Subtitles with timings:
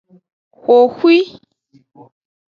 [0.63, 1.19] Xoxoi.